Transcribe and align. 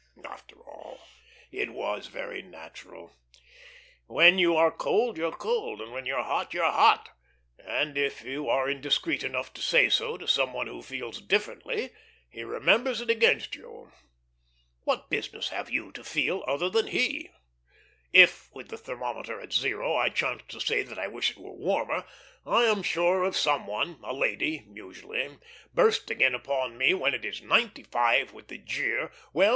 After 0.25 0.55
all, 0.65 0.99
it 1.51 1.71
was 1.73 2.07
very 2.07 2.41
natural. 2.41 3.13
When 4.07 4.39
you 4.39 4.55
are 4.55 4.71
cold, 4.71 5.15
you're 5.15 5.31
cold, 5.31 5.79
and 5.79 5.91
when 5.91 6.07
you're 6.07 6.23
hot, 6.23 6.55
you're 6.55 6.63
hot; 6.71 7.09
and 7.59 7.95
if 7.95 8.23
you 8.23 8.49
are 8.49 8.67
indiscreet 8.67 9.23
enough 9.23 9.53
to 9.53 9.61
say 9.61 9.89
so 9.89 10.17
to 10.17 10.27
some 10.27 10.53
one 10.53 10.65
who 10.65 10.81
feels 10.81 11.21
differently, 11.21 11.91
he 12.27 12.43
remembers 12.43 12.99
it 12.99 13.11
against 13.11 13.55
you. 13.55 13.91
What 14.85 15.11
business 15.11 15.49
have 15.49 15.69
you 15.69 15.91
to 15.91 16.03
feel 16.03 16.43
other 16.47 16.67
than 16.67 16.87
he? 16.87 17.29
If, 18.11 18.51
with 18.55 18.69
the 18.69 18.79
thermometer 18.79 19.39
at 19.39 19.53
zero, 19.53 19.95
I 19.95 20.09
chance 20.09 20.41
to 20.47 20.59
say 20.59 20.81
that 20.81 20.97
I 20.97 21.07
wish 21.09 21.29
it 21.29 21.37
were 21.37 21.53
warmer, 21.53 22.05
I 22.43 22.63
am 22.63 22.81
sure 22.81 23.21
of 23.21 23.37
some 23.37 23.67
one, 23.67 23.99
a 24.01 24.15
lady 24.15 24.65
usually, 24.67 25.37
bursting 25.75 26.21
in 26.21 26.33
upon 26.33 26.75
me 26.75 26.95
when 26.95 27.13
it 27.13 27.23
is 27.23 27.43
ninety 27.43 27.83
five, 27.83 28.33
with 28.33 28.47
the 28.47 28.57
jeer, 28.57 29.11
"Well! 29.31 29.49